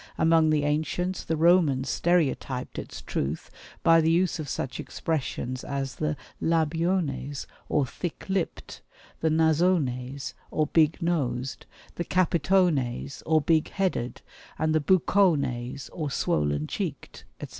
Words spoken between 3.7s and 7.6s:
by the use of such expressions as 'the labiones'